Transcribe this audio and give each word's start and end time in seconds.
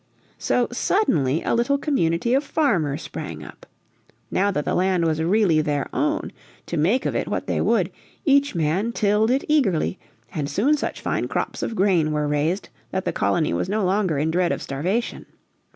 So, 0.39 0.67
suddenly, 0.71 1.43
a 1.43 1.53
little 1.53 1.77
community 1.77 2.33
of 2.33 2.43
farmers 2.43 3.03
sprang 3.03 3.43
up. 3.43 3.67
Now 4.31 4.49
that 4.49 4.65
the 4.65 4.73
land 4.73 5.05
was 5.05 5.21
really 5.21 5.61
their 5.61 5.87
own, 5.93 6.31
to 6.65 6.75
make 6.75 7.05
of 7.05 7.15
it 7.15 7.27
what 7.27 7.45
they 7.45 7.61
would, 7.61 7.91
each 8.25 8.55
man 8.55 8.93
tilled 8.93 9.29
it 9.29 9.45
eagerly, 9.47 9.99
and 10.33 10.49
soon 10.49 10.75
such 10.75 11.01
fine 11.01 11.27
crops 11.27 11.61
of 11.61 11.75
grain 11.75 12.11
were 12.11 12.27
raised 12.27 12.69
that 12.89 13.05
the 13.05 13.13
colony 13.13 13.53
was 13.53 13.69
no 13.69 13.85
longer 13.85 14.17
in 14.17 14.31
dread 14.31 14.51
of 14.51 14.63
starvation. 14.63 15.27